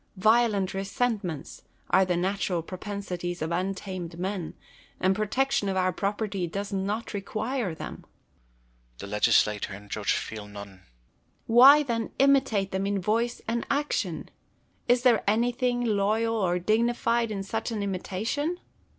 Violent 0.17 0.73
resentments 0.73 1.61
are 1.91 2.05
the 2.05 2.17
natural 2.17 2.63
propen 2.63 3.05
sities 3.07 3.39
of 3.43 3.51
untamed 3.51 4.17
man: 4.17 4.55
the 4.99 5.11
protection 5.11 5.69
of 5.69 5.77
our 5.77 5.93
property 5.93 6.47
does 6.47 6.73
not 6.73 7.13
require 7.13 7.75
them. 7.75 7.97
Philip 7.97 8.01
Savage. 8.01 8.97
The 9.01 9.07
legislator 9.07 9.73
and 9.73 9.91
judge 9.91 10.13
feel 10.13 10.47
none. 10.47 10.77
Boulter. 10.79 10.83
Why 11.45 11.83
then 11.83 12.09
imitate 12.17 12.71
them 12.71 12.87
in 12.87 12.99
voice 12.99 13.43
and 13.47 13.63
action 13.69 14.15
1 14.87 14.87
Is 14.87 15.03
there 15.03 15.23
anything 15.27 15.85
lovely 15.85 16.25
or 16.25 16.57
dignified 16.57 17.29
in 17.29 17.43
such 17.43 17.69
an 17.69 17.83
imitation 17.83 18.57